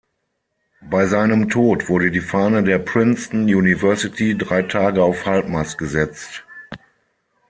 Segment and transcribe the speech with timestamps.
[0.81, 6.43] Bei seinem Tod wurde die Fahne der Princeton University drei Tage auf halbmast gesetzt.